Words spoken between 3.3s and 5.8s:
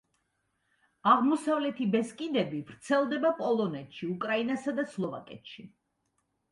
პოლონეთში, უკრაინასა და სლოვაკეთში.